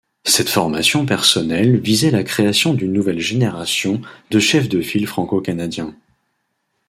[0.23, 5.95] Cette formation personnelle visait la création d'une nouvelle génération de chefs de file franco-canadiens.